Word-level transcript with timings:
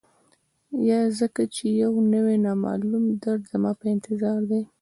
یا 0.89 1.01
ځکه 1.19 1.41
چي 1.55 1.65
یو 1.81 1.93
نوی، 2.13 2.35
نامعلوم 2.45 3.03
درد 3.23 3.41
زما 3.53 3.71
په 3.79 3.85
انتظار 3.95 4.39
دی 4.51 4.61